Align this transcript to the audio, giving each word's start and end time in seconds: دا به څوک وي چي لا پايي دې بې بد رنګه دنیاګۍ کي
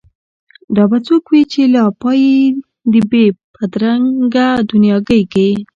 دا 0.75 0.83
به 0.91 0.97
څوک 1.07 1.23
وي 1.31 1.41
چي 1.51 1.61
لا 1.73 1.83
پايي 2.01 2.35
دې 2.91 3.01
بې 3.09 3.25
بد 3.55 3.73
رنګه 3.83 4.47
دنیاګۍ 4.69 5.21
کي 5.33 5.49